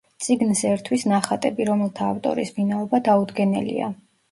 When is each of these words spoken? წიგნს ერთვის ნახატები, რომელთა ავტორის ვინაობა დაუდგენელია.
წიგნს 0.27 0.61
ერთვის 0.69 1.05
ნახატები, 1.11 1.67
რომელთა 1.71 2.09
ავტორის 2.15 2.51
ვინაობა 2.59 3.03
დაუდგენელია. 3.11 3.95